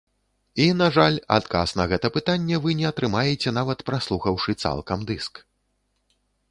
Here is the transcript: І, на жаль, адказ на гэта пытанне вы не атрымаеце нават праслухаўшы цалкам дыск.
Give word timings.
І, 0.63 0.65
на 0.79 0.87
жаль, 0.95 1.17
адказ 1.37 1.75
на 1.81 1.85
гэта 1.93 2.07
пытанне 2.17 2.55
вы 2.65 2.75
не 2.81 2.87
атрымаеце 2.93 3.55
нават 3.59 3.79
праслухаўшы 3.93 4.51
цалкам 4.67 4.99
дыск. 5.13 5.33